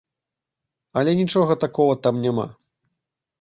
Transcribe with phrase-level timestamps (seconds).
[1.01, 2.47] Але нічога такога там няма.